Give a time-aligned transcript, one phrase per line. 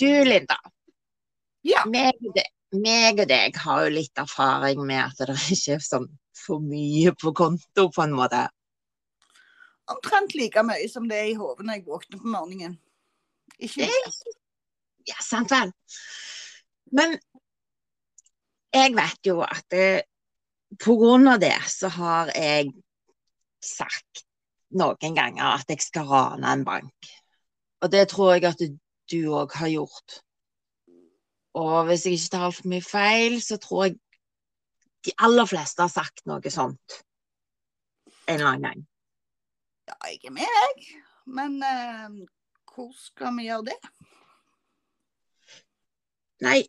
[0.00, 0.56] Du, Linda.
[1.62, 1.84] Ja.
[1.86, 5.84] Meg, og deg- meg og deg har jo litt erfaring med at det ikke er
[5.84, 6.08] sånn
[6.42, 8.46] for mye på konto, på en måte.
[9.92, 12.78] Omtrent like mye som det er i hodet når jeg våkner på morgenen.
[13.58, 14.32] Ikke mye.
[15.10, 15.72] Ja, sant vel.
[16.94, 17.16] Men
[18.72, 20.04] jeg vet jo at det,
[20.80, 22.72] på grunn av det så har jeg
[23.62, 24.24] sagt
[24.72, 27.10] noen ganger at jeg skal rane en bank.
[27.82, 28.62] Og det tror jeg at
[29.12, 30.18] du òg har gjort.
[31.60, 33.98] Og hvis jeg ikke tar altfor mye feil, så tror jeg
[35.06, 37.02] de aller fleste har sagt noe sånt
[38.28, 38.84] en eller annen gang.
[39.90, 41.00] Ja, jeg er med, jeg.
[41.26, 42.22] Men eh,
[42.72, 43.78] hvor skal vi gjøre det?
[46.42, 46.60] Nei,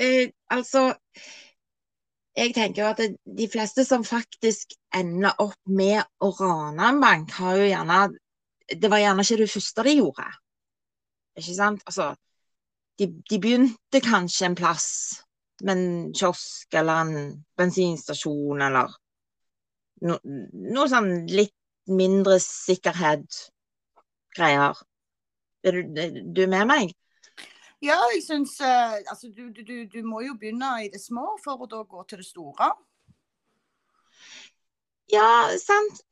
[0.00, 0.94] eh, altså
[2.36, 3.00] Jeg tenker jo at
[3.38, 8.00] de fleste som faktisk ender opp med å rane en bank, har jo gjerne
[8.68, 10.26] Det var gjerne ikke det første de gjorde.
[11.36, 11.82] Ikke sant?
[11.86, 12.14] Altså,
[12.98, 14.86] de, de begynte kanskje en plass
[15.64, 18.88] med en kiosk eller en bensinstasjon eller
[20.04, 21.54] no, noe sånn litt
[21.86, 24.74] mindre sikkerhet-greier.
[25.66, 25.82] Er du,
[26.34, 26.94] du er med meg?
[27.84, 31.60] Ja, jeg syns uh, Altså, du, du, du, må jo begynne i det små for
[31.60, 32.68] å da gå til det store.
[35.12, 35.28] Ja,
[35.62, 36.05] sant.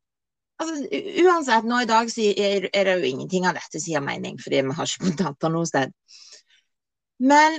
[0.64, 4.38] Altså, uansett, nå i dag er, er det jo ingenting av dette som gir mening,
[4.40, 5.92] fordi vi har ikke kontanter noe sted.
[7.20, 7.58] Men,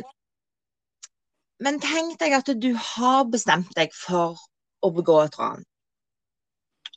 [1.62, 4.42] men tenk deg at du har bestemt deg for
[4.82, 5.64] å begå et ran.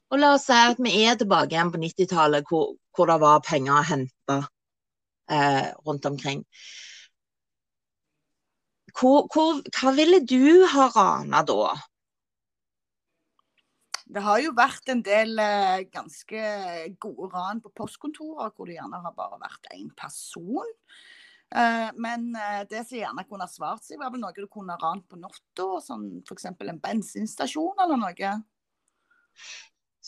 [0.08, 3.44] Og la oss si at vi er tilbake igjen på 90-tallet, hvor, hvor det var
[3.44, 4.38] penger å hente
[5.28, 6.44] eh, rundt omkring.
[8.96, 11.74] Hvor, hvor, hva ville du ha rana da?
[14.08, 16.42] Det har jo vært en del eh, ganske
[17.02, 20.70] gode ran på postkontorer, hvor det gjerne har bare vært én person.
[21.48, 24.80] Eh, men eh, det som gjerne kunne svart seg, var vel noe du kunne ha
[24.80, 26.48] rant på natta, sånn f.eks.
[26.52, 28.32] en bensinstasjon eller noe.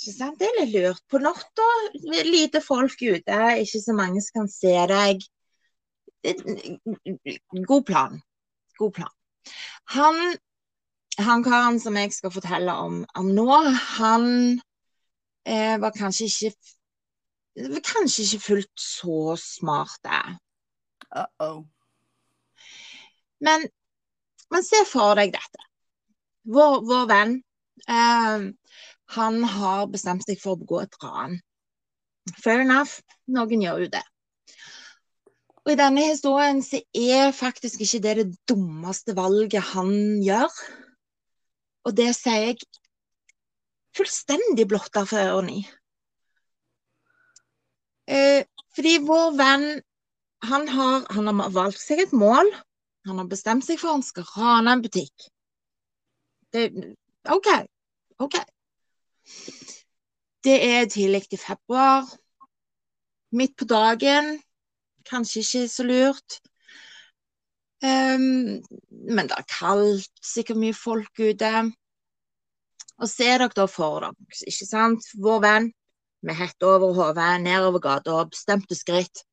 [0.00, 0.40] Ikke sant?
[0.40, 1.04] Det er litt lurt.
[1.12, 1.68] På natta,
[2.24, 5.24] lite folk ute, ikke så mange som kan se deg.
[7.68, 8.20] God plan.
[8.80, 9.12] God plan.
[9.96, 10.20] Han,
[11.24, 13.48] han karen som jeg skal fortelle om, om nå,
[13.98, 14.26] han
[15.46, 16.54] eh, var kanskje ikke
[17.84, 20.38] kanskje ikke fullt så smart, det.
[21.16, 21.64] Uh -oh.
[23.40, 23.68] Men,
[24.50, 25.64] men se for deg dette.
[26.44, 27.42] Vår, vår venn,
[27.88, 28.52] eh,
[29.16, 31.40] han har bestemt seg for å begå et ran.
[32.44, 34.04] Fair enough, noen gjør jo det.
[35.64, 40.50] Og i denne historien så er faktisk ikke det det dummeste valget han gjør.
[41.88, 42.58] Og det sier jeg
[43.96, 45.62] fullstendig blotta for ørene i.
[48.10, 48.42] Eh,
[48.74, 49.66] fordi vår venn,
[50.50, 52.48] han har, han har valgt seg et mål.
[53.08, 55.28] Han har bestemt seg for at han skal rane en butikk.
[56.52, 56.68] Det,
[57.30, 57.48] OK.
[58.20, 58.36] OK.
[60.44, 62.08] Det er tidlig i februar.
[63.36, 64.38] Midt på dagen.
[65.06, 66.40] Kanskje ikke så lurt.
[67.82, 68.60] Ehm,
[68.90, 71.52] men det er kaldt, sikkert mye folk ute.
[73.00, 74.12] Og se dere da for dere,
[74.44, 75.06] ikke sant?
[75.16, 75.70] Vår venn
[76.26, 79.24] med hette over hodet, nedover gata, bestemte skritt.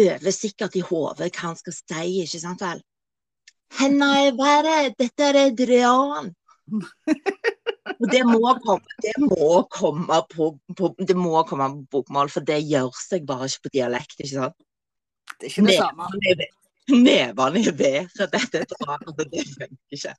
[0.00, 2.80] Øver sikkert i hodet hva han skal si, ikke sant vel?
[3.80, 6.32] Henne er verre, dette er Adrian.
[8.00, 12.46] Og det må komme, det må komme på, på, det må komme på bokmål, for
[12.46, 14.69] det gjør seg bare ikke på dialekt, ikke sant?
[15.40, 16.08] Det er ikke det samme.
[16.90, 20.14] Nevene i været, dette er ran, det funker ikke.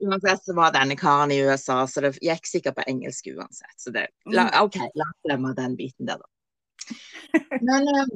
[0.00, 3.76] Uansett så var denne karen i USA, så det gikk sikkert på engelsk uansett.
[3.80, 6.28] Så det, la, OK, la oss glemme den biten der, da.
[7.62, 8.12] Men eh,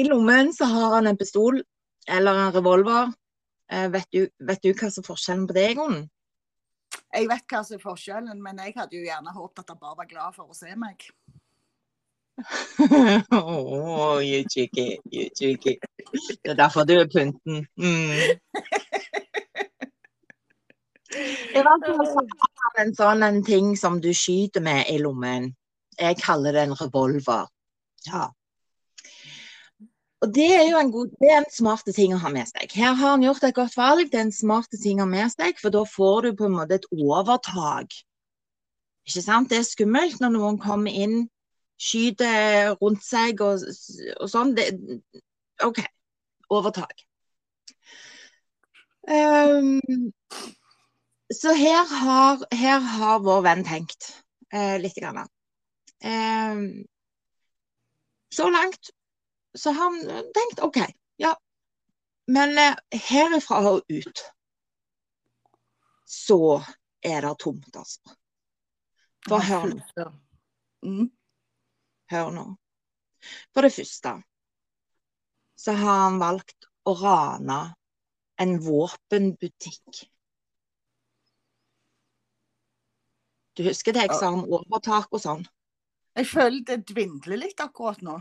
[0.00, 1.62] i lommen så har han en pistol
[2.08, 3.12] eller en revolver.
[3.72, 6.02] Eh, vet, du, vet du hva som er forskjellen på det, Gunn?
[7.10, 9.98] Jeg vet hva som er forskjellen, men jeg hadde jo gjerne håpet at han bare
[10.02, 11.06] var glad for å se meg.
[13.32, 15.76] Oh, you cheeky, you cheeky.
[16.44, 17.66] Det er derfor du er pynten.
[17.76, 18.10] Mm.
[21.54, 21.82] Det han
[22.78, 25.50] en sånn en ting som du skyter med i lommen.
[25.98, 27.48] Jeg kaller det en revolver.
[28.06, 28.28] Ja.
[30.20, 32.68] Og det er jo en, god, det er en smart ting å ha med seg.
[32.76, 34.10] Her har han gjort et godt valg.
[34.12, 36.56] Det er en smart ting å ha med seg, for da får du på en
[36.58, 37.96] måte et overtak.
[39.08, 39.48] Ikke sant?
[39.50, 41.24] Det er skummelt når noen kommer inn,
[41.80, 43.64] skyter rundt seg og,
[44.20, 44.54] og sånn.
[44.58, 44.68] Det,
[45.64, 45.80] OK.
[46.50, 47.04] Overtak.
[49.10, 49.80] Um,
[51.34, 54.10] så her har, her har vår venn tenkt
[54.52, 54.98] eh, litt.
[54.98, 55.30] Grann.
[56.04, 56.64] Eh,
[58.34, 58.90] så langt
[59.58, 60.82] så har han tenkt OK,
[61.22, 61.32] ja.
[62.30, 62.76] Men eh,
[63.08, 64.24] herifra og ut
[66.10, 66.58] så
[67.06, 68.18] er det tomt, altså.
[69.28, 70.10] For hør nå.
[70.82, 71.08] Mm.
[72.10, 72.46] Hør nå.
[73.54, 74.16] For det første
[75.60, 77.58] så har han valgt å rane
[78.40, 80.04] en våpenbutikk.
[83.58, 85.42] Du husker det jeg sa om overtak og sånn?
[86.16, 88.16] Jeg føler det dvindler litt akkurat nå.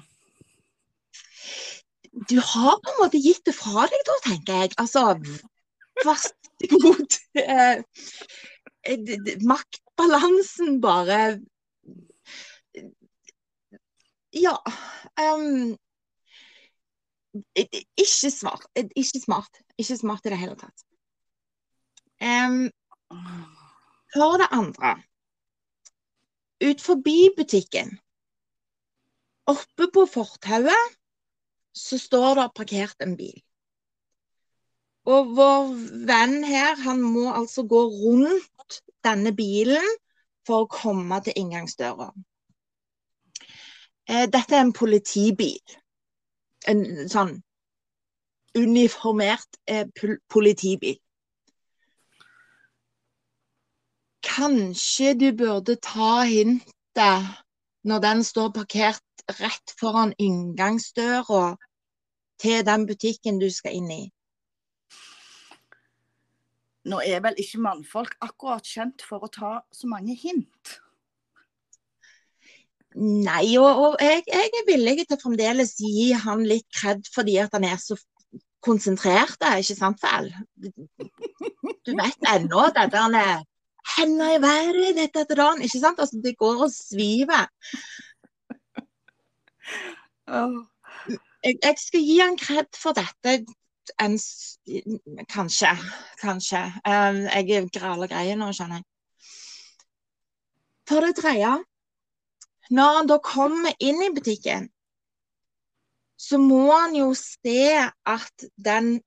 [2.30, 4.74] Du har på en måte gitt det fra deg da, tenker jeg.
[4.82, 5.14] Altså,
[6.04, 6.28] vær
[6.76, 7.20] god.
[7.40, 7.80] Eh,
[8.90, 11.20] eh, maktbalansen bare
[14.36, 14.56] Ja.
[15.18, 15.78] Um,
[17.98, 18.66] ikke smart.
[18.76, 19.62] Ikke smart.
[19.78, 20.86] Ikke smart i det hele tatt.
[22.20, 22.68] Um,
[24.14, 24.98] for det andre
[26.60, 27.94] Ut forbi butikken,
[29.48, 30.98] oppe på fortauet,
[31.72, 33.38] så står det parkert en bil.
[35.08, 35.72] Og vår
[36.10, 39.88] venn her, han må altså gå rundt denne bilen
[40.44, 42.10] for å komme til inngangsdøra.
[44.10, 45.76] Eh, dette er en politibil.
[46.68, 47.36] En sånn
[48.58, 49.86] uniformert eh,
[50.34, 50.98] politibil.
[54.26, 57.30] Kanskje du burde ta hintet
[57.86, 61.54] når den står parkert rett foran inngangsdøra
[62.42, 64.04] til den butikken du skal inn i.
[66.90, 70.80] Nå er vel ikke mannfolk akkurat kjent for å ta så mange hint?
[73.00, 77.38] Nei, og, og jeg, jeg, er villig til å fremdeles gi han litt kred fordi
[77.40, 77.96] at han er så
[78.66, 80.28] konsentrert, ikke sant vel?
[81.88, 83.46] Du vet ennå han er
[83.98, 85.64] Henda i været, dette etter dagen.
[85.66, 86.00] Ikke sant?
[86.00, 87.48] Altså, det går og sviver.
[91.44, 93.56] Jeg, jeg, skal gi han kred for dette.
[94.04, 94.20] En,
[95.32, 95.72] kanskje.
[96.22, 96.62] Kanskje.
[96.86, 98.88] Um, jeg graler grei nå, skjønner jeg.
[100.90, 101.56] For det tredje
[102.70, 104.70] når han da kommer inn i butikken,
[106.20, 107.72] så må han jo se
[108.06, 108.98] at den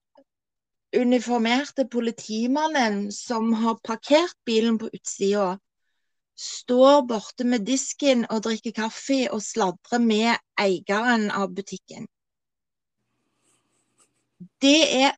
[0.93, 5.59] uniformerte politimannen som har parkert bilen på utsida,
[6.37, 12.09] står borte med disken og drikker kaffe og sladrer med eieren av butikken.
[14.63, 15.15] Det er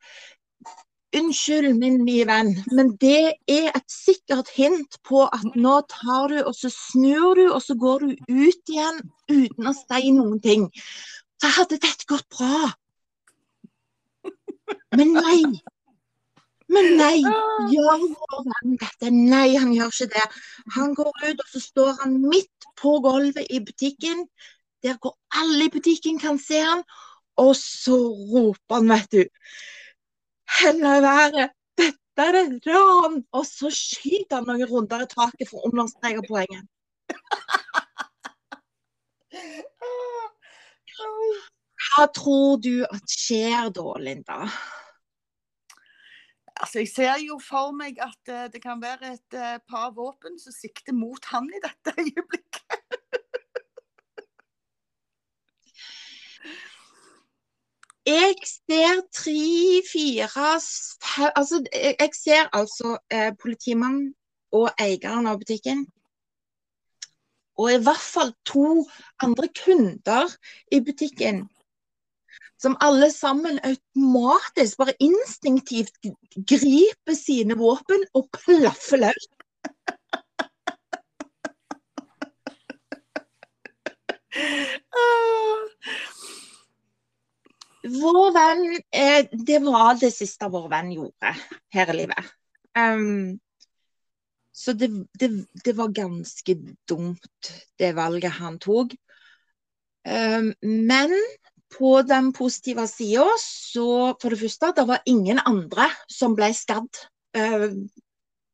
[1.15, 6.41] Unnskyld, min nye venn, men det er et sikkert hint på at nå tar du,
[6.43, 8.99] og så snur du, og så går du ut igjen
[9.31, 10.65] uten å si noen ting.
[11.39, 12.73] Så hadde dette gått bra.
[14.99, 15.39] Men nei.
[16.75, 17.21] Men nei,
[17.71, 19.13] gjør vår venn dette?
[19.15, 20.25] Nei, han gjør ikke det.
[20.79, 24.27] Han går ut, og så står han midt på gulvet i butikken,
[24.83, 26.83] der hvor alle i butikken kan se han,
[27.39, 28.01] og så
[28.33, 29.23] roper han, vet du
[30.61, 31.49] helle være
[31.79, 33.17] Dette er det ran!
[33.35, 36.69] Og så skyter han noen runder i taket for å understreke poenget.
[41.85, 44.39] Hva tror du at skjer da, Linda?
[46.55, 50.39] Altså, Jeg ser jo for meg at uh, det kan være et uh, par våpen
[50.39, 52.64] som sikter mot han i dette øyeblikket.
[58.07, 60.29] Jeg ser tre-fire
[61.37, 64.15] Altså, jeg ser altså eh, politimannen
[64.53, 65.87] og eieren av butikken.
[67.57, 68.85] Og i hvert fall to
[69.23, 70.29] andre kunder
[70.73, 71.47] i butikken.
[72.61, 75.97] Som alle sammen automatisk, bare instinktivt
[76.51, 79.29] griper sine våpen og plaffer løs.
[87.95, 91.35] Vår venn eh, Det var det siste vår venn gjorde
[91.75, 92.31] her i livet.
[92.75, 93.39] Um,
[94.55, 95.31] så det, det,
[95.65, 96.55] det, var ganske
[96.89, 98.95] dumt, det valget han tok.
[100.07, 101.15] Um, men
[101.75, 107.03] på den positive sida, så for det første, det var ingen andre som ble skadd
[107.39, 107.71] uh,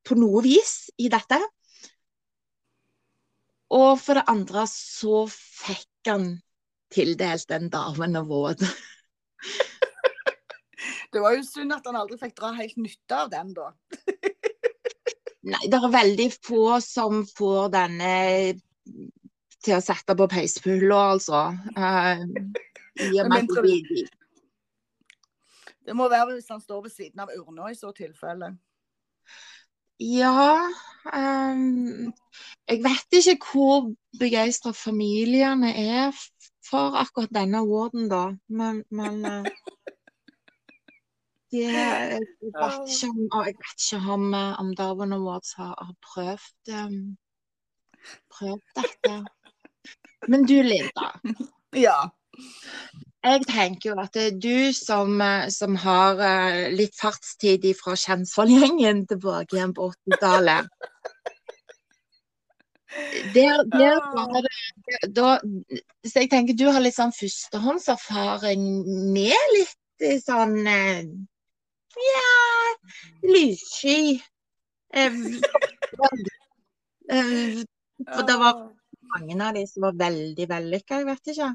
[0.09, 1.41] på noe vis i dette.
[3.77, 6.33] Og for det andre så fikk han
[6.91, 8.65] tildelt den damen av våd.
[11.11, 13.71] Det var jo synd at han aldri fikk dra helt nytte av den, da.
[15.51, 18.15] Nei, det er veldig få som får denne
[19.65, 21.47] til å sette på peispulla, altså.
[21.77, 22.23] Uh,
[23.01, 24.07] det,
[25.87, 28.55] det må være hvis han står ved siden av urna i så tilfelle.
[30.01, 30.71] Ja
[31.13, 32.13] um,
[32.71, 33.91] Jeg vet ikke hvor
[34.21, 36.17] begeistra familiene er
[36.65, 38.31] for akkurat denne orden da.
[38.49, 39.51] Men, men eh,
[41.51, 45.95] de, jeg, vet ikke om, jeg vet ikke om, eh, om Darwin Awards har, har
[46.07, 47.01] prøvd, um,
[48.31, 49.17] prøvd dette.
[50.29, 51.13] Men du, Linda.
[51.71, 52.11] Ja.
[53.23, 57.95] Jeg tenker jo at det er du som, eh, som har eh, litt fartstid fra
[57.95, 60.71] Kjensvoll-gjengen tilbake igjen på 80-tallet.
[63.37, 65.37] Der, der var det da,
[66.03, 68.65] Så jeg tenker du har litt sånn førstehåndserfaring
[69.15, 70.57] med litt eh, sånn
[71.97, 72.75] eh, Ja,
[73.23, 74.21] lyssky.
[74.95, 75.15] Eh,
[77.11, 77.63] eh,
[78.15, 78.67] for det var
[79.15, 81.51] mange av de som var veldig vellykka, jeg vet ikke.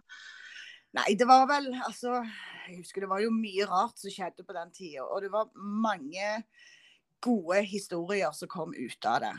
[0.96, 2.22] Nei, det var vel altså
[2.66, 5.04] Jeg husker det var jo mye rart som skjedde på den tida.
[5.06, 6.30] Og det var mange
[7.22, 9.36] gode historier som kom ut av det.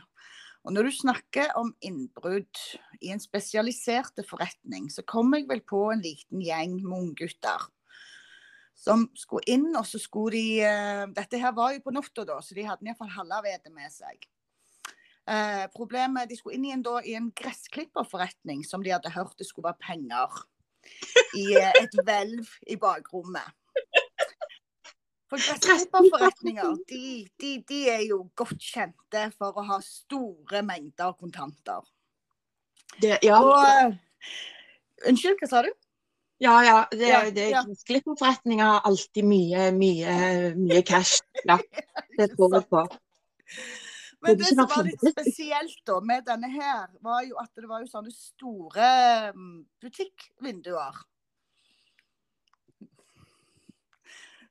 [0.66, 2.60] Og når du snakker om innbrudd
[3.00, 7.66] i en spesialiserte forretning, så kom jeg vel på en liten gjeng med unggutter
[8.76, 12.38] som skulle inn, og så skulle de uh, Dette her var jo på natta, da,
[12.44, 14.26] så de hadde iallfall halvavete med seg.
[15.26, 19.48] Uh, problemet De skulle inn igjen da i en gressklipperforretning som de hadde hørt det
[19.48, 20.36] skulle være penger
[21.34, 23.54] i uh, et hvelv i bakrommet.
[25.26, 27.02] For gressklipperforretninger de,
[27.42, 31.82] de, de er jo godt kjente for å ha store mengder kontanter.
[33.02, 33.96] Det, ja, Og
[35.06, 35.72] Unnskyld, hva sa du?
[36.38, 36.78] Ja, ja.
[36.90, 37.64] Det, Ja, det, ja.
[37.64, 40.14] Gressklipperforretninger har alltid mye, mye,
[40.58, 41.22] mye cash.
[41.48, 41.58] Ja,
[42.18, 42.86] det tror jeg på.
[44.24, 47.68] Men Det er som var litt spesielt da med denne her, var jo at det
[47.70, 48.88] var jo sånne store
[49.36, 50.98] mm, butikkvinduer.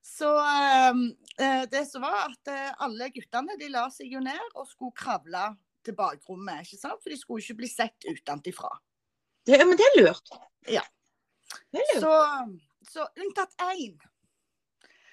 [0.05, 4.69] Så eh, det som var at eh, alle guttene de la seg jo ned og
[4.69, 5.49] skulle kravle
[5.85, 7.01] til bakrommet, ikke sant?
[7.03, 8.71] For de skulle ikke bli sett utenfra.
[9.45, 10.37] Det, men det er lurt.
[10.71, 10.85] Ja.
[11.99, 12.13] Så,
[12.89, 13.95] så unntatt én.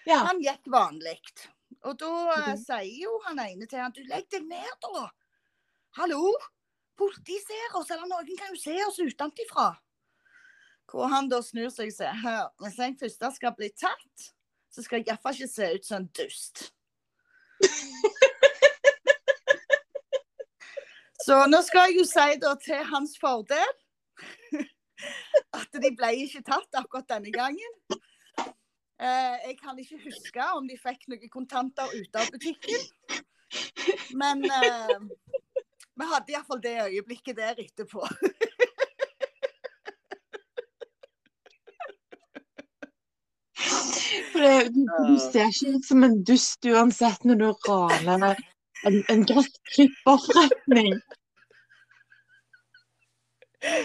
[0.09, 0.23] Ja.
[0.29, 1.21] Han gikk vanlig.
[1.87, 2.11] Og da
[2.53, 2.59] mm.
[2.61, 5.07] Sier jo han ene til han, du legg deg ned da.
[5.99, 6.35] Hallo?
[6.99, 9.73] Politiet ser oss, eller noen kan jo se oss utenfra.
[10.91, 14.29] Hvor han da snur seg og sier, hør, hvis jeg først skal bli tatt,
[14.73, 16.67] så skal jeg iallfall ikke se ut som en dust.
[21.23, 23.75] Så nå skal jeg jo si da til hans fordel
[25.59, 27.79] at de ble ikke tatt akkurat denne gangen.
[29.03, 32.85] Eh, jeg kan ikke huske om de fikk noen kontanter ut av butikken.
[34.21, 34.99] Men eh,
[35.99, 38.07] vi hadde iallfall det øyeblikket der etterpå.
[44.33, 48.39] Det, du ser ikke ut som en dust uansett når du raner
[48.87, 50.97] en, en gressklipperforretning.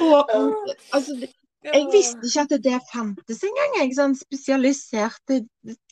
[0.01, 0.29] Og,
[0.95, 1.27] altså,
[1.63, 3.71] jeg visste ikke at det fantes engang.
[3.81, 5.35] Jeg, sånn spesialiserte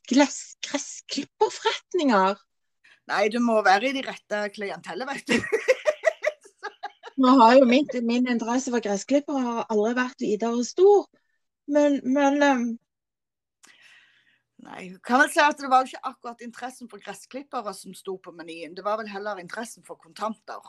[0.10, 2.36] gressklipperforretninger.
[3.12, 5.36] Nei, du må være i de rette klientellet, vet du.
[7.22, 11.02] Nå har jo min, min interesse for gressklipper har aldri vært videre stor.
[11.72, 12.80] Men, men um,
[14.66, 18.18] Nei, kan vel si at det var jo ikke akkurat interessen for gressklippere som sto
[18.22, 18.74] på menyen.
[18.74, 20.62] Det var vel heller interessen for kontanter.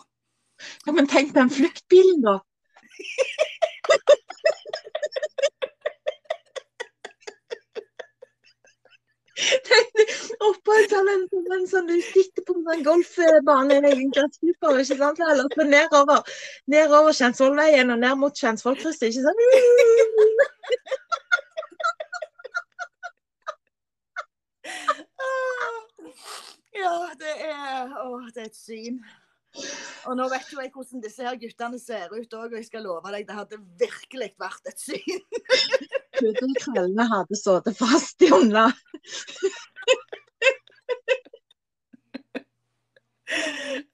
[0.86, 2.38] ja, men tenk den fluktbilen, da.
[10.46, 15.20] Oppå en sånn, en, sånn Du sitter på en golfbane i ikke sant?
[15.20, 16.22] Eller så nedover,
[16.72, 19.40] nedover Kjensvollveien og ned mot Kjensvollkrysset, ikke sant?
[25.16, 25.76] Ah,
[26.76, 28.98] Ja, det er, å, det er et syn.
[30.06, 32.84] Og nå vet jo jeg hvordan disse her guttene ser ut òg, og jeg skal
[32.86, 35.22] love deg, det hadde virkelig vært et syn.
[36.20, 38.68] Pudelkrøllene hadde sittet fast i hånda.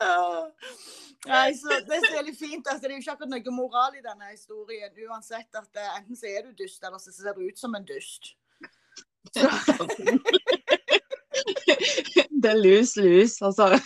[0.03, 0.45] Ah.
[1.27, 3.95] Nei, så Det som er litt fint, altså, det er jo ikke akkurat noe moral
[3.97, 4.93] i denne historien.
[5.07, 7.87] Uansett at eh, enten så er du dust, eller så ser du ut som en
[7.89, 8.35] dust.
[12.43, 13.79] Det er lus, lus, altså.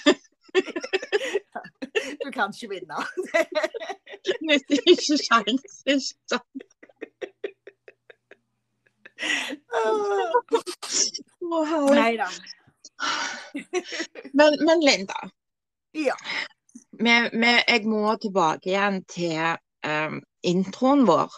[2.36, 2.98] Du kan ikke vinne.
[4.44, 6.64] Nytter ikke sjans, ikke sant?
[9.72, 10.34] Ah.
[11.96, 12.26] Nei da.
[14.36, 15.16] Men, men Linda,
[15.96, 16.16] Ja.
[17.00, 19.56] Med, med, jeg må tilbake igjen til
[19.88, 21.32] um, introen vår.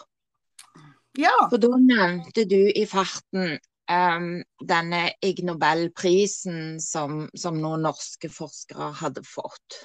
[1.15, 1.31] ja.
[1.47, 3.55] For da nevnte du i farten
[3.87, 4.27] um,
[4.67, 9.79] denne Ig Nobelprisen som, som noen norske forskere hadde fått.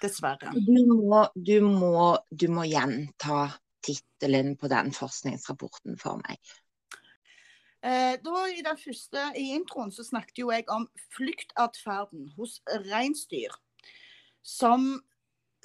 [0.00, 0.52] Dessverre.
[0.54, 3.46] Du må, du må, du må gjenta
[3.84, 6.40] tittelen på den forskningsrapporten for meg.
[7.80, 10.84] Eh, da I den første i introen så snakket jo jeg om
[11.16, 12.58] flyktatferden hos
[12.90, 13.54] reinsdyr
[14.44, 14.98] som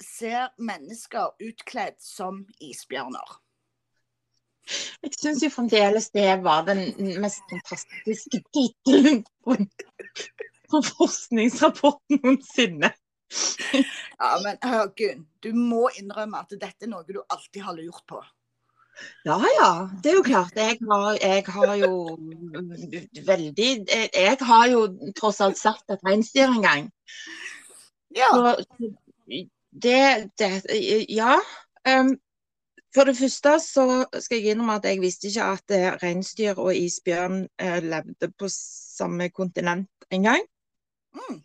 [0.00, 3.36] ser mennesker utkledd som isbjørner.
[5.04, 6.88] Jeg syns jo fremdeles det var den
[7.22, 9.56] mest fantastiske tittelen på,
[10.72, 12.90] på forskningsrapporten noensinne.
[14.16, 14.56] Ja, men
[14.96, 18.22] Gunn, du må innrømme at dette er noe du alltid har lurt på.
[19.28, 19.70] Ja ja,
[20.02, 20.56] det er jo klart.
[20.56, 21.90] Jeg har, jeg har jo
[23.26, 24.86] veldig jeg, jeg, har jo
[25.18, 26.88] tross alt satt et reinsdyr en gang.
[28.16, 28.30] Ja.
[28.32, 28.54] Så
[29.28, 30.52] det, det
[31.12, 31.36] Ja.
[31.86, 32.16] Um,
[32.96, 33.84] for det første så
[34.24, 38.48] skal jeg innrømme at jeg visste ikke at eh, reinsdyr og isbjørn eh, levde på
[38.48, 40.40] samme kontinent engang.
[41.12, 41.42] Mm.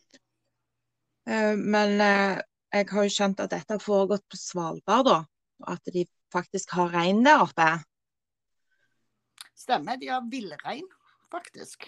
[1.32, 5.20] Eh, men eh, jeg har jo skjønt at dette har foregått på Svalbard, da.
[5.64, 7.70] Og at de faktisk har rein der oppe.
[9.58, 10.88] Stemmer, de har villrein,
[11.32, 11.86] faktisk.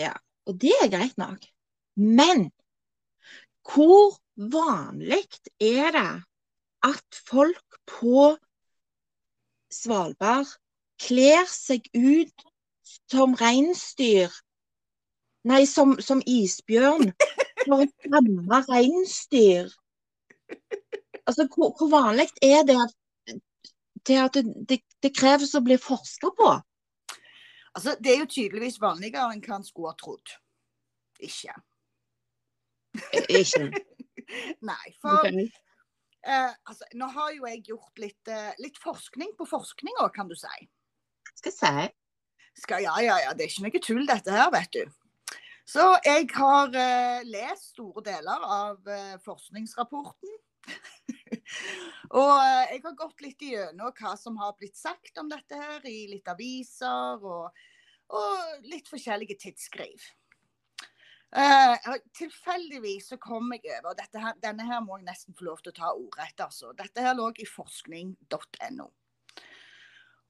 [0.00, 0.14] Ja,
[0.48, 1.44] og det er greit nok.
[2.00, 2.48] Men
[3.70, 5.26] hvor vanlig
[5.60, 6.10] er det
[6.86, 8.30] at folk på
[9.70, 10.48] Svalbard
[11.00, 12.46] kler seg ut
[13.10, 14.32] som reinsdyr
[15.48, 17.14] Nei, som, som isbjørn
[17.64, 19.70] for å skremme reinsdyr.
[21.28, 22.94] Altså, hvor, hvor vanlig er det at,
[24.08, 26.52] det, at det, det, det kreves å bli forska på?
[27.76, 30.32] Altså, det er jo tydeligvis vanligere enn hva en skulle ha trodd.
[31.22, 31.54] Ikke.
[33.28, 33.68] Ikke?
[34.70, 35.46] Nei, for Okay.
[36.26, 40.36] eh, altså, nå har jo jeg gjort litt, eh, litt forskning på forskninga, kan du
[40.38, 40.66] si.
[41.36, 41.90] Skal jeg si.
[42.60, 44.82] Skal, ja, ja, ja, det er ikke noe tull dette her, vet du.
[45.70, 50.32] Så jeg har eh, lest store deler av eh, forskningsrapporten.
[52.20, 55.86] og eh, jeg har gått litt igjennom hva som har blitt sagt om dette her
[55.86, 57.62] i litt aviser og,
[58.10, 60.10] og litt forskjellige tidsskriv.
[61.38, 65.62] Eh, tilfeldigvis så kom jeg over dette her, Denne her må jeg nesten få lov
[65.62, 66.46] til å ta ordrett.
[66.48, 66.74] altså.
[66.74, 68.90] Dette her lå i forskning.no.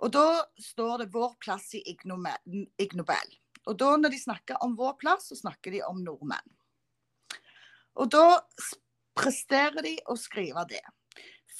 [0.00, 0.28] Og da
[0.60, 3.40] står det 'Vår plass i Ig Nobel'.
[3.70, 6.56] Og da når de snakker om vår plass, så snakker de om nordmenn.
[8.02, 8.40] Og da
[9.18, 10.82] presterer de å skrive det.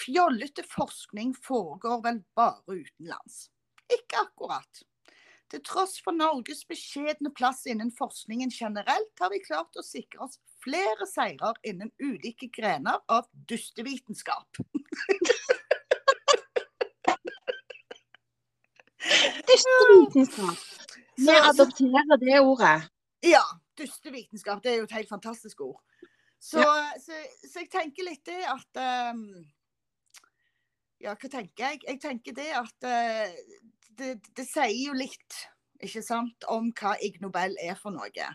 [0.01, 3.45] Fjollete forskning foregår vel bare utenlands.
[3.91, 4.83] Ikke akkurat.
[5.51, 10.39] Til tross for Norges beskjedne plass innen forskningen generelt, har vi klart å sikre oss
[10.63, 14.63] flere seirer innen ulike grener av dustevitenskap.
[19.51, 20.80] Dystevitenskap.
[21.21, 22.89] Vi adopterer det ordet.
[23.27, 23.43] Ja,
[23.79, 24.63] dustevitenskap.
[24.65, 25.81] Det er jo et helt fantastisk ord.
[26.41, 26.65] Så,
[27.05, 28.81] så, så jeg tenker litt det at
[29.13, 29.27] um,
[31.01, 31.83] Ja, hva tenker jeg?
[31.85, 33.67] Jeg tenker det at uh,
[34.01, 35.43] det, det sier jo litt,
[35.85, 38.31] ikke sant, om hva Ig Nobel er for noe.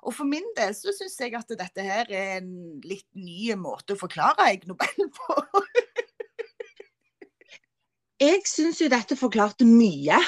[0.00, 3.96] Og for min del så syns jeg at dette her er en litt ny måte
[3.96, 5.40] å forklare Ig Nobel på.
[8.20, 10.18] Jeg syns jo dette forklarte mye.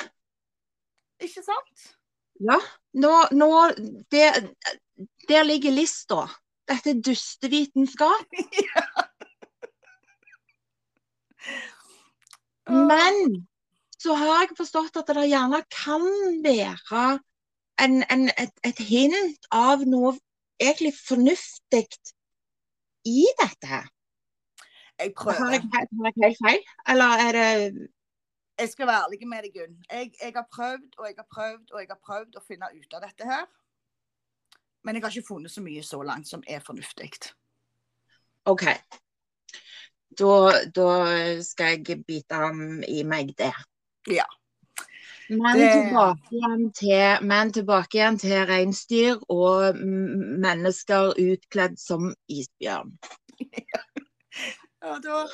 [1.27, 1.89] Ikke sant?
[2.43, 2.59] Ja.
[2.99, 3.49] Nå, nå
[4.13, 4.31] der,
[5.29, 6.25] der ligger lista.
[6.69, 8.27] Dette er dustevitenskap.
[12.91, 13.47] Men
[13.99, 16.05] så har jeg forstått at det gjerne kan
[16.45, 17.05] være
[17.83, 20.13] en, en, et, et hint av noe
[20.63, 21.87] egentlig fornuftig
[23.09, 23.83] i dette.
[25.03, 25.53] Jeg Jeg Har prøver.
[25.53, 26.63] jeg, har jeg helt feil?
[26.89, 27.49] Eller er det
[28.63, 29.79] Jeg skal være ærlig med deg, Gunn.
[29.91, 32.93] Jeg, jeg har prøvd og jeg har prøvd og jeg har prøvd å finne ut
[32.95, 33.49] av dette her.
[34.87, 37.09] Men jeg har ikke funnet så mye så langt som er fornuftig.
[38.53, 38.63] OK.
[40.21, 40.37] Da,
[40.79, 40.87] da
[41.43, 42.39] skal jeg bite
[42.87, 43.51] i meg det.
[44.13, 44.29] Ja.
[45.33, 52.95] Men, tilbake igjen til, men tilbake igjen til reinsdyr og mennesker utkledd som isbjørn.
[54.93, 55.27] Og da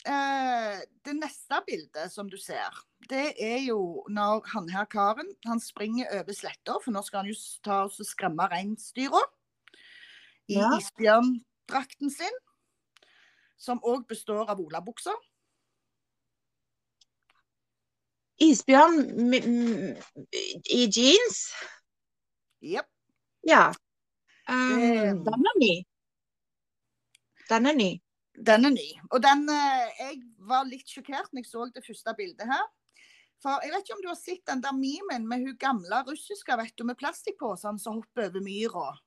[0.07, 2.71] eh, Det neste bildet som du ser,
[3.09, 7.31] det er jo når han her karen han springer over sletta, for nå skal han
[7.31, 9.21] jo ta og skremme reinsdyra
[10.47, 10.69] i Ja.
[10.77, 12.35] isbjørndrakten sin,
[13.57, 15.15] som òg består av olabukser.
[18.41, 19.33] Isbjørn
[20.75, 21.37] i jeans?
[22.61, 22.89] Jepp.
[23.47, 23.69] Ja.
[24.49, 25.85] Um, Det- den er ny.
[27.49, 28.01] Den er ny.
[28.45, 28.89] Den er ny.
[29.11, 32.65] Og den eh, Jeg var litt sjokkert når jeg så det første bildet her.
[33.41, 36.57] For jeg vet ikke om du har sett den der memen med hun gamle russiske
[36.57, 38.97] vet du, med plastikkposene som hopper over myra.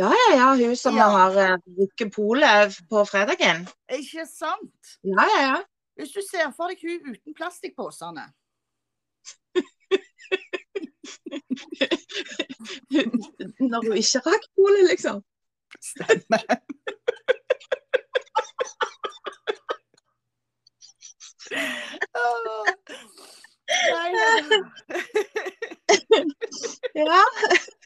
[0.00, 0.48] Ja, ja, ja.
[0.60, 1.08] Hun som Ja.
[1.12, 3.66] har uh, rukket polet på fredagen.
[3.92, 4.96] Ikke sant?
[5.02, 5.58] Ja, ja, ja.
[6.00, 8.24] Hvis du ser for deg hun uten plastikkposene.
[13.70, 15.16] Når hun ikke rakk polet, liksom.
[15.80, 16.42] Stemmer.
[22.14, 22.64] Åh.
[23.90, 24.10] Nei,
[26.94, 27.22] Ja.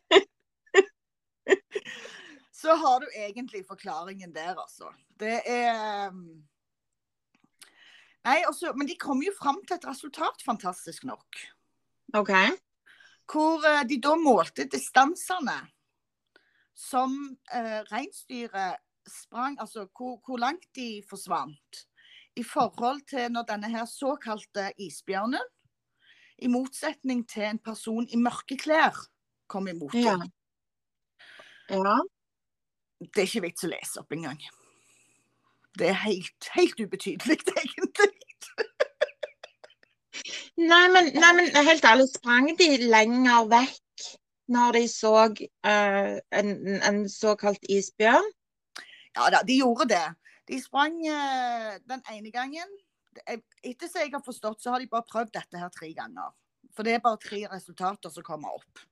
[2.65, 4.91] så har du egentlig forklaringen der, altså.
[5.21, 6.45] Det er um,
[8.25, 11.41] Nei, altså, Men de kom jo fram til et resultat, fantastisk nok.
[12.17, 12.33] OK.
[13.29, 15.59] Hvor eh, de da målte distansene
[16.75, 17.13] som
[17.53, 21.85] eh, reinsdyret sprang, altså hvor, hvor langt de forsvant.
[22.37, 25.45] I forhold til når denne her såkalte isbjørnen,
[26.43, 28.97] i motsetning til en person i mørke klær,
[29.47, 30.25] kom imot dem.
[31.69, 31.77] Ja.
[31.77, 31.99] Ja.
[33.13, 34.41] Det er ikke vits å lese opp engang.
[35.79, 38.13] Det er helt, helt ubetydelig, egentlig.
[40.55, 44.05] Nei, men, nei, men helt ærlig, sprang de lenger vekk
[44.55, 48.31] når de så uh, en, en såkalt isbjørn?
[49.15, 50.07] Ja da, de gjorde det.
[50.51, 52.71] De sprang uh, den ene gangen.
[53.27, 56.33] Etter som jeg har forstått, så har de bare prøvd dette her tre ganger.
[56.75, 58.83] For det er bare tre resultater som kommer opp.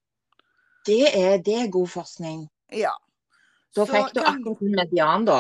[0.87, 2.47] Det er, det er god forskning.
[2.75, 2.95] Ja.
[3.73, 5.39] Da Så fikk du akkurat median, da.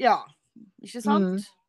[0.00, 0.18] Ja,
[0.82, 1.36] ikke sant?
[1.36, 1.64] Mm.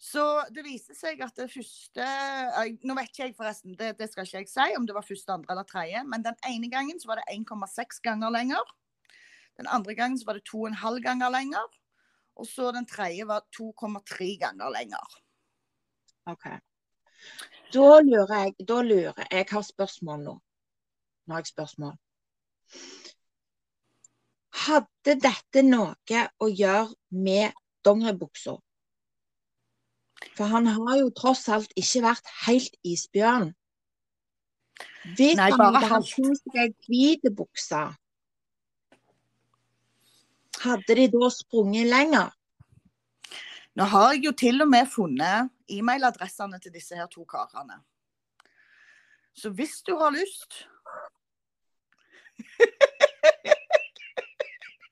[0.00, 0.22] Så
[0.54, 4.24] det viste seg at det første eh, Nå vet ikke jeg forresten, det, det skal
[4.24, 7.10] ikke jeg si om det var første, andre eller tredje, men den ene gangen så
[7.10, 8.72] var det 1,6 ganger lenger.
[9.60, 11.68] Den andre gangen så var det 2,5 ganger lenger.
[12.40, 15.18] Og så den tredje var 2,3 ganger lenger.
[16.32, 16.46] OK.
[17.74, 20.38] Da lurer jeg, da lurer jeg Jeg har spørsmål nå.
[21.26, 21.98] Nå har jeg spørsmål.
[24.70, 27.56] Hadde dette noe å gjøre med
[27.86, 28.56] dongeribuksa?
[30.36, 33.50] For han har jo tross alt ikke vært helt isbjørn.
[35.16, 37.80] Hvis Nei, han hadde hatt på seg hvit bukse,
[40.60, 42.28] hadde de da sprunget lenger?
[43.78, 47.80] Nå har jeg jo til og med funnet e-mailadressene til disse her to karene.
[49.32, 50.66] Så hvis du har lyst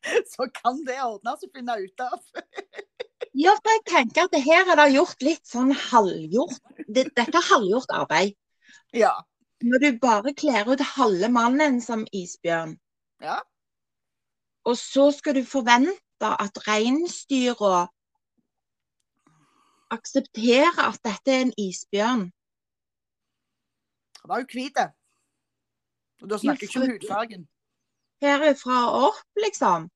[0.34, 2.18] Så kan det ordnes å finne ut av.
[3.38, 6.56] Ja, for jeg tenker at det her er det gjort litt sånn halvgjort.
[6.88, 8.32] Det, dette er halvgjort arbeid.
[8.96, 9.12] Ja.
[9.62, 12.72] Når du bare kler ut halve mannen som isbjørn,
[13.22, 13.36] ja.
[14.66, 17.84] og så skal du forvente at reinsdyra
[19.94, 22.24] aksepterer at dette er en isbjørn.
[24.22, 24.82] Han var jo hvit.
[26.22, 27.46] Og da snakker jeg ikke om hudfargen.
[28.22, 29.88] Herifra og opp, liksom.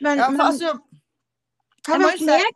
[0.00, 0.78] Men, Ja, for men altså,
[1.86, 2.52] hva vet si- jeg,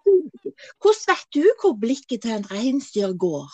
[0.80, 3.48] hvordan vet du hvor blikket til en reinsdyr går?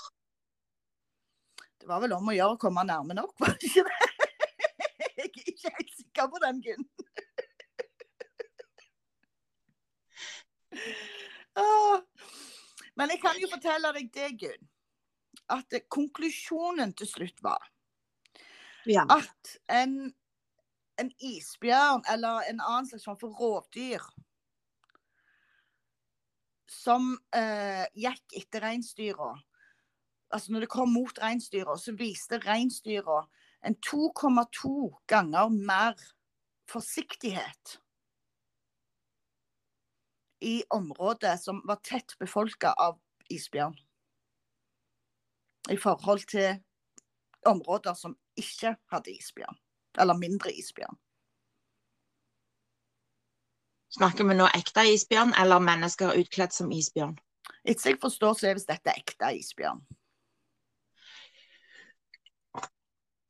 [1.81, 3.93] det var vel om å gjøre å komme nærme nok, var det ikke det?
[5.17, 6.85] Jeg er ikke helt sikker på den, Gunn.
[12.97, 14.69] Men jeg kan jo fortelle deg det, Gunn.
[15.53, 17.63] At konklusjonen til slutt var
[18.87, 19.05] Ja.
[19.11, 20.15] at en,
[21.01, 24.03] en isbjørn eller en annen slags form for rovdyr
[26.71, 29.35] som eh, gikk etter reinsdyra
[30.35, 33.21] Altså når det kom mot reinsdyra, så viste reinsdyra
[33.67, 34.73] en 2,2
[35.07, 35.95] ganger mer
[36.71, 37.77] forsiktighet
[40.43, 42.99] i området som var tett befolka av
[43.33, 43.77] isbjørn.
[45.71, 46.59] I forhold til
[47.47, 49.59] områder som ikke hadde isbjørn.
[49.99, 50.97] Eller mindre isbjørn.
[53.97, 57.15] Snakker vi nå ekte isbjørn, eller mennesker utkledd som isbjørn?
[57.65, 59.81] Etter jeg forstår, så er hvis dette ekte isbjørn.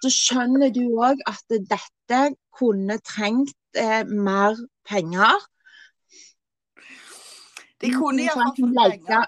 [0.00, 4.56] så skjønner du òg at dette kunne trengt eh, mer
[4.88, 5.34] penger.
[7.80, 9.24] De kunne iallfall fått penger.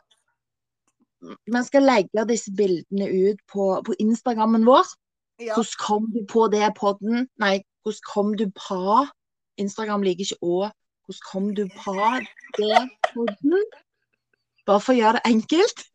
[1.22, 4.86] Vi skal legge disse bildene ut på, på Instagrammen vår.
[5.42, 5.54] Ja.
[5.56, 7.28] Hvordan kom du på det podden?
[7.42, 9.06] Nei, hvordan kom du på
[9.60, 10.70] Instagram liker ikke å.
[11.06, 11.94] Hvordan kom du på
[12.58, 12.82] det
[13.12, 13.64] podden?
[14.66, 15.78] Bare for å gjøre det enkelt.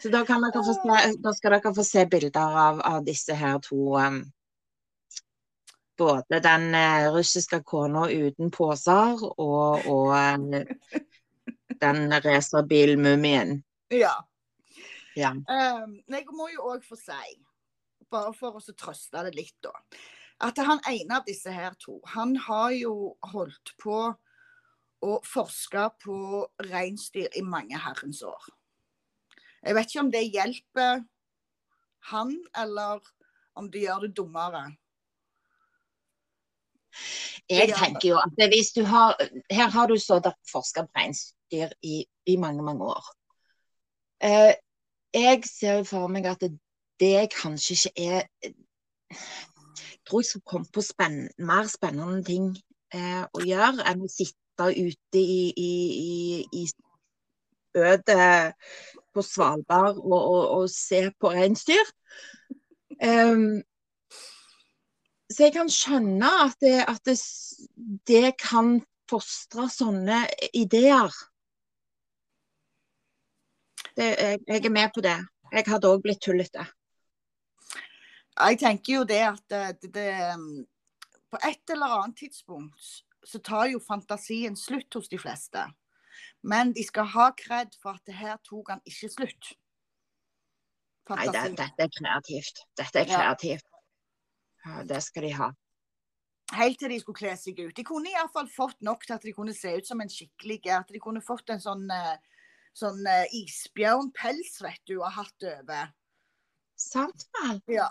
[0.00, 0.74] Så da, kan dere se,
[1.20, 4.22] da skal dere få se bilder av, av disse her to um,
[6.00, 11.02] Både den uh, russiske kona uten poser og, og uh,
[11.82, 13.58] den racerbilmumien.
[13.92, 14.14] Ja.
[15.18, 15.34] Ja.
[15.34, 17.36] Um, jeg må jo òg få si,
[18.10, 19.74] bare for å trøste det litt, da,
[20.46, 22.94] at han ene av disse her to, han har jo
[23.32, 23.98] holdt på
[25.00, 26.16] å forske på
[26.68, 28.50] reinsdyr i mange herrens år.
[29.60, 31.02] Jeg vet ikke om det hjelper
[32.12, 33.04] han, eller
[33.60, 34.62] om det gjør det dummere.
[37.50, 39.16] Jeg tenker jo at hvis du har
[39.50, 40.20] Her har du så
[40.52, 43.04] forska på reinsdyr i, i, mange, mange år.
[44.22, 44.54] Eh,
[45.14, 46.52] jeg ser jo for meg at det,
[47.00, 48.22] det kanskje ikke er
[49.10, 52.52] Jeg tror jeg skal komme på spenn, mer spennende ting
[52.94, 54.36] eh, å gjøre enn å sitte
[54.70, 56.64] ute i, i, i, i
[57.78, 58.54] ødet
[59.14, 61.92] på Svalbard og, og, og se på reinsdyr.
[63.00, 63.62] Um,
[65.30, 67.16] så jeg kan skjønne at det, at det,
[68.10, 70.24] det kan fostre sånne
[70.56, 71.14] ideer.
[73.94, 75.18] Det, jeg, jeg, er med på det.
[75.52, 76.66] Jeg hadde òg blitt tullete.
[78.40, 80.10] Jeg tenker jo det at det, det,
[81.30, 82.92] På et eller annet tidspunkt
[83.26, 85.66] så tar jo fantasien slutt hos de fleste.
[86.42, 89.50] Men de skal ha kred for at det her tok han ikke slutt.
[91.10, 91.54] Fantasien.
[91.54, 92.64] Nei, det, dette er kreativt.
[92.80, 93.69] Dette er kreativt.
[94.66, 95.50] Ja, det skal de ha.
[96.58, 97.76] Helt til de skulle kle seg ut.
[97.76, 100.90] De kunne iallfall fått nok til at de kunne se ut som en skikkelig At
[100.90, 101.86] de kunne fått en sånn,
[102.74, 103.06] sånn
[103.38, 105.92] isbjørnpels, vet du, og hatt over.
[106.80, 107.60] Sant vel.
[107.70, 107.86] Ja.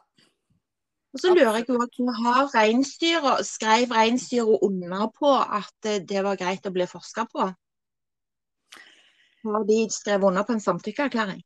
[1.14, 6.38] Og så lurer jeg på om har reinsdyret, skrev reinsdyret under på at det var
[6.38, 7.48] greit å bli forska på?
[9.48, 11.42] Har de skrevet under på en samtykkeerklæring?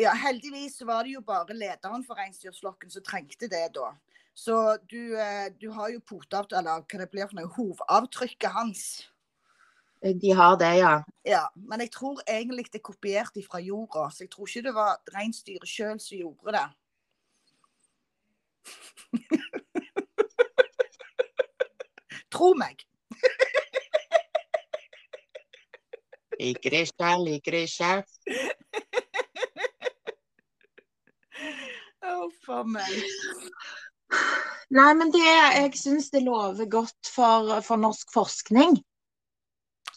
[0.00, 3.92] Ja, heldigvis var det jo bare lederen for reinsdyrflokken som trengte det da.
[4.34, 9.08] Så du, eh, du har jo potavt, eller hva det blir for noe, hovavtrykket hans.
[10.04, 11.02] De har det, ja.
[11.24, 14.74] Ja, Men jeg tror egentlig det er kopiert fra jorda, så jeg tror ikke det
[14.74, 16.68] var reinsdyret sjøl som gjorde det.
[22.34, 22.76] Tro meg.
[26.40, 28.04] liker ikke, liker ikke.
[32.04, 32.92] Uff a meg.
[34.72, 38.78] Nei, men det, jeg syns det lover godt for, for norsk forskning.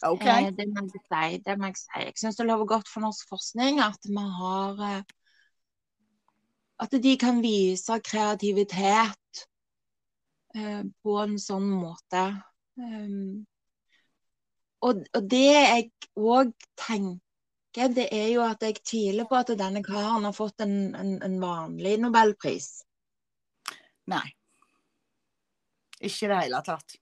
[0.06, 0.26] OK.
[0.26, 1.38] Eh, det må jeg si.
[1.44, 2.02] Det må jeg si.
[2.04, 5.02] Jeg syns det lover godt for norsk forskning at vi har eh,
[6.78, 9.46] At de kan vise kreativitet
[10.54, 12.26] eh, på en sånn måte.
[14.78, 19.82] Og, og, det jeg òg tenker, det er jo at jeg tviler på at denne
[19.82, 22.70] karen har fått en, en, en vanlig nobelpris.
[24.06, 24.37] Nei.
[26.00, 26.96] Ikke i det hele tatt.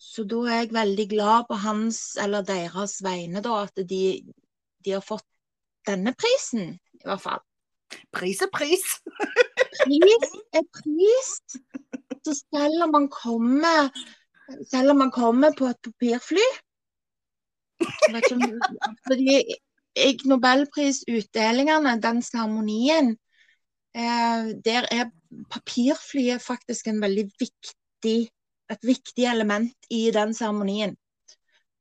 [0.00, 4.02] Så da er jeg veldig glad på hans eller deres vegne, da, at de,
[4.84, 5.26] de har fått
[5.88, 7.42] denne prisen, i hvert fall.
[8.14, 8.86] Pris er pris.
[9.80, 11.30] Pris er pris.
[12.24, 13.90] Så selv om man kommer
[14.70, 16.46] selv om man kommer på et papirfly
[19.06, 19.44] Fordi
[20.30, 23.16] Nobelprisutdelingene, den seremonien,
[23.94, 25.10] eh, der er
[25.50, 28.18] papirflyet faktisk en veldig viktig,
[28.72, 30.96] et viktig element i den seremonien.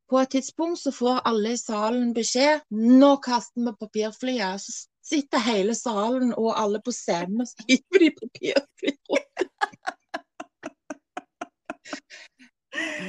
[0.09, 4.61] På et tidspunkt så får alle i salen beskjed nå kaster vi papirflyet.
[4.61, 9.45] Så sitter hele salen og alle på scenen og skriver de papirflyet.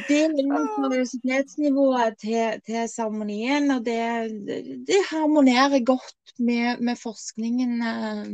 [0.08, 4.00] Det er seriøsitetsnivået til, til seremonien, og det,
[4.48, 8.24] det, det harmonerer godt med, med forskningen, eh,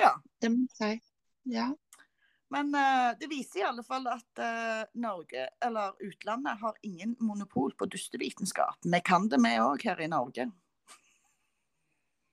[0.00, 0.12] Ja.
[0.40, 1.06] Det må jeg si.
[1.54, 1.70] Ja.
[2.50, 7.74] Men uh, det viser i alle fall at uh, Norge, eller utlandet, har ingen monopol
[7.78, 8.80] på dustevitenskap.
[8.82, 10.48] Vi kan det, vi òg, her i Norge.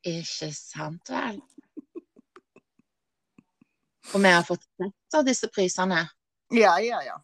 [0.08, 1.38] Ikke sant vel?
[4.16, 6.08] Og vi har fått sett av disse prisene.
[6.56, 7.22] Ja, ja, ja.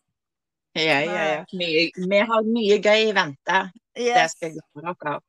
[0.74, 1.44] Ja, ja, ja.
[1.54, 3.60] Mye, vi har mye gøy i vente.
[3.94, 5.20] Det skal jeg love dere.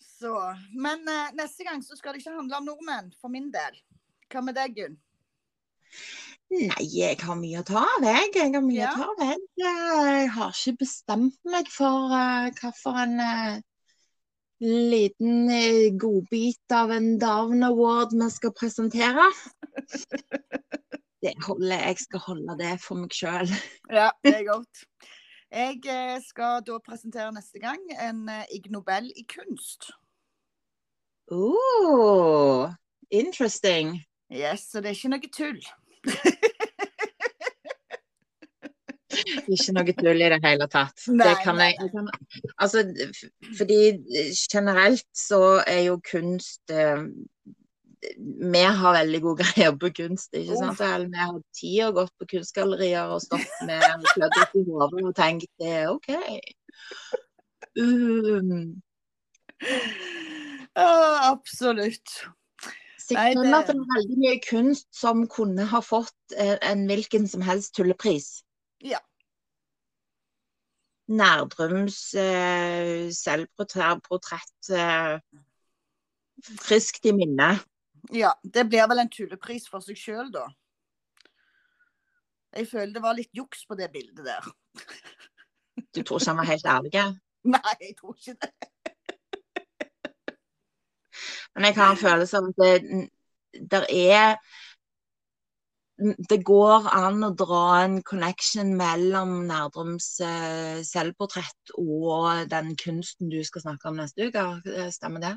[0.00, 0.32] Så,
[0.78, 3.76] men uh, neste gang så skal det ikke handle om nordmenn, for min del.
[4.32, 4.94] Hva med deg, Gunn?
[6.52, 8.30] Nei, jeg har mye å ta av, jeg.
[8.36, 8.90] Jeg har mye Ja.
[8.92, 9.38] å ta av, jeg.
[9.62, 13.60] Jeg har ikke bestemt meg for uh, hvilken uh,
[14.62, 19.28] liten uh, godbit av en Down Award vi skal presentere.
[21.22, 23.46] Det holder, jeg skal holde det for meg sjøl.
[23.94, 24.80] Ja, det er godt.
[25.52, 29.92] Jeg eh, skal da presentere neste gang en eh, Ig Nobel i kunst.
[31.30, 32.72] Oh,
[33.10, 34.00] interesting.
[34.32, 35.60] Yes, så det er ikke noe tull.
[39.52, 41.04] Ikke noe tull i det hele tatt.
[41.12, 42.08] Nei, det kan jeg, jeg kan,
[42.64, 42.82] altså,
[43.58, 43.78] fordi
[44.48, 47.04] generelt så er jo kunst eh,
[48.08, 50.80] Vi har veldig gode greier på kunst, ikke sant?
[50.80, 51.04] Oh.
[51.04, 55.14] Vi har tid og gått på kunstgallerier og stått med klødd opp i hodet og
[55.18, 56.10] tenkt det OK.
[57.78, 58.80] Um,
[60.72, 62.24] Oh, absolutt.
[63.16, 67.28] Nei, skjønner at det er veldig mye kunst som kunne ha fått eh, en hvilken
[67.30, 68.42] som helst tullepris.
[68.84, 69.00] Ja.
[71.12, 75.18] Nærdrums eh, selvportrett eh,
[76.62, 77.52] friskt i minne.
[78.12, 80.48] Ja, det blir vel en tullepris for seg sjøl, da.
[82.52, 84.48] Jeg føler det var litt juks på det bildet der.
[85.94, 86.92] Du tror ikke han var helt ærlig?
[87.54, 88.71] Nei, jeg tror ikke det.
[91.54, 93.08] Men jeg har en følelse av at det
[93.70, 94.36] der er
[96.28, 103.38] Det går an å dra en connection mellom Nærdrums eh, selvportrett og den kunsten du
[103.46, 104.46] skal snakke om neste uke.
[104.66, 105.34] Eh, Stemmer det?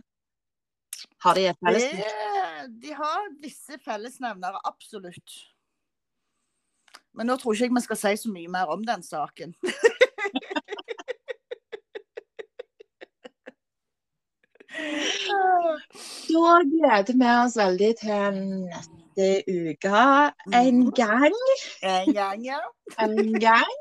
[1.22, 1.86] Har de et felles?
[1.92, 5.36] det de har visse fellesnevnere, absolutt.
[7.16, 9.54] Men nå tror ikke jeg vi skal si så mye mer om den saken.
[14.76, 20.02] Da gleder vi oss veldig til neste uke
[20.54, 20.92] en Mhm.
[20.98, 21.36] gang.
[21.84, 22.60] En gang, ja.
[23.00, 23.76] En gang.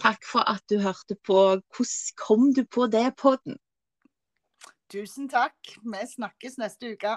[0.00, 1.60] Takk for at du hørte på.
[1.76, 3.58] Hvordan kom du på det, podden?
[4.90, 5.54] Tusen takk.
[5.82, 7.16] Vi snakkes neste uke.